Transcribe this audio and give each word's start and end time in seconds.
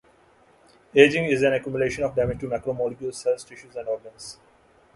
Aging 0.95 1.25
is 1.25 1.43
an 1.43 1.53
accumulation 1.53 2.03
of 2.03 2.15
damage 2.15 2.39
to 2.39 2.47
macromolecules, 2.47 3.13
cells, 3.13 3.43
tissues 3.43 3.75
and 3.75 3.87
organs. 3.87 4.39